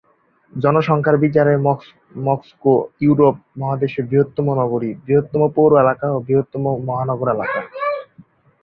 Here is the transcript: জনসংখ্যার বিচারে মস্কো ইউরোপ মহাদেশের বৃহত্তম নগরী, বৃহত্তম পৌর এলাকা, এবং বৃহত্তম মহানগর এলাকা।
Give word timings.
জনসংখ্যার 0.53 1.17
বিচারে 1.17 1.53
মস্কো 2.25 2.73
ইউরোপ 3.01 3.35
মহাদেশের 3.59 4.03
বৃহত্তম 4.09 4.47
নগরী, 4.61 4.91
বৃহত্তম 5.05 5.41
পৌর 5.55 5.71
এলাকা, 5.83 6.03
এবং 6.07 6.21
বৃহত্তম 6.27 6.63
মহানগর 6.87 7.27
এলাকা। 7.35 7.59